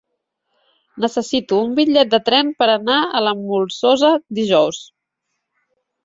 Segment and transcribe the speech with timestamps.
[1.03, 4.81] Necessito un bitllet de tren per anar a la Molsosa dijous.